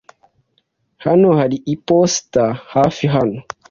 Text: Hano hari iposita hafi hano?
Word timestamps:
Hano 1.05 1.29
hari 1.39 1.57
iposita 1.73 2.43
hafi 2.73 3.05
hano? 3.15 3.37